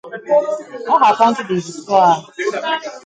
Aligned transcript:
On 0.87 0.95
raconte 0.97 1.45
des 1.47 1.59
histoires. 1.69 2.25